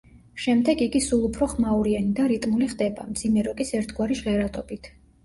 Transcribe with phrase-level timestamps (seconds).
[0.43, 4.91] შემდეგ იგი სულ უფრო ხმაურიანი და რიტმული ხდება, მძიმე როკის ერთგვარი ჟღერადობით.